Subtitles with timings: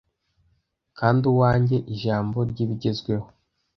[0.97, 3.27] Kandi uwanjye ijambo ryibigezweho,